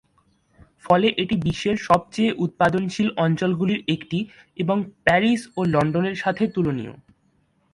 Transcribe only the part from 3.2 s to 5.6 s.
অঞ্চলগুলির একটি এবং প্যারিস ও